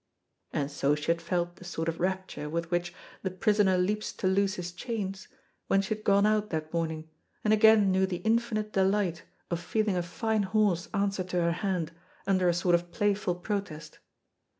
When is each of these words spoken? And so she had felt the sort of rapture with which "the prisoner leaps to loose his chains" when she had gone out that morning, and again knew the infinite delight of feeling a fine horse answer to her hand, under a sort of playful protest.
And 0.51 0.71
so 0.71 0.95
she 0.95 1.11
had 1.11 1.21
felt 1.21 1.57
the 1.57 1.63
sort 1.63 1.87
of 1.87 1.99
rapture 1.99 2.49
with 2.49 2.71
which 2.71 2.91
"the 3.21 3.29
prisoner 3.29 3.77
leaps 3.77 4.11
to 4.13 4.25
loose 4.25 4.55
his 4.55 4.71
chains" 4.71 5.27
when 5.67 5.83
she 5.83 5.93
had 5.93 6.03
gone 6.03 6.25
out 6.25 6.49
that 6.49 6.73
morning, 6.73 7.07
and 7.43 7.53
again 7.53 7.91
knew 7.91 8.07
the 8.07 8.17
infinite 8.25 8.73
delight 8.73 9.21
of 9.51 9.59
feeling 9.59 9.95
a 9.95 10.01
fine 10.01 10.41
horse 10.41 10.89
answer 10.91 11.23
to 11.25 11.39
her 11.43 11.51
hand, 11.51 11.91
under 12.25 12.49
a 12.49 12.53
sort 12.55 12.73
of 12.73 12.91
playful 12.91 13.35
protest. 13.35 13.99